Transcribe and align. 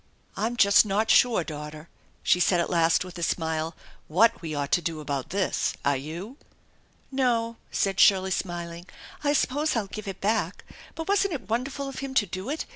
I'm 0.35 0.53
not 0.53 0.57
just 0.57 1.11
sure, 1.13 1.43
daughter/' 1.43 1.85
she 2.23 2.39
said 2.39 2.59
at 2.59 2.71
last 2.71 3.05
with 3.05 3.19
a 3.19 3.21
smile," 3.21 3.75
what 4.21 4.41
we 4.41 4.55
ought 4.55 4.71
to 4.71 4.81
do 4.81 4.99
about 4.99 5.29
this. 5.29 5.75
Are 5.85 5.95
you? 5.95 6.37
""No," 7.11 7.57
said 7.71 7.99
Shirley, 7.99 8.31
smiling;" 8.31 8.87
I 9.23 9.33
suppose 9.33 9.75
I'll 9.75 9.85
give 9.85 10.07
it 10.07 10.19
beck, 10.19 10.65
/but 10.97 11.07
wasn't 11.07 11.35
it 11.35 11.47
wonderful 11.49 11.87
of 11.87 11.99
him 11.99 12.15
to 12.15 12.25
do 12.25 12.49
it? 12.49 12.65